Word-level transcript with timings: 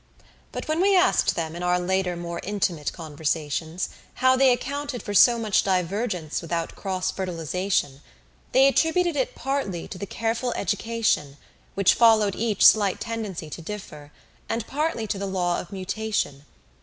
But 0.51 0.67
when 0.67 0.81
we 0.81 0.95
asked 0.97 1.35
them, 1.35 1.55
in 1.55 1.61
our 1.61 1.79
later, 1.79 2.15
more 2.17 2.41
intimate 2.43 2.91
conversations, 2.91 3.89
how 4.15 4.35
they 4.35 4.51
accounted 4.51 5.03
for 5.03 5.13
so 5.13 5.37
much 5.37 5.61
divergence 5.63 6.41
without 6.41 6.75
cross 6.75 7.11
fertilization, 7.11 8.01
they 8.51 8.65
attributed 8.67 9.15
it 9.15 9.35
partly 9.35 9.87
to 9.89 9.99
the 9.99 10.07
careful 10.07 10.53
education, 10.53 11.37
which 11.75 11.93
followed 11.93 12.35
each 12.35 12.65
slight 12.65 12.99
tendency 12.99 13.47
to 13.51 13.61
differ, 13.61 14.11
and 14.49 14.65
partly 14.65 15.05
to 15.05 15.19
the 15.19 15.27
law 15.27 15.59
of 15.59 15.71
mutation. 15.71 16.45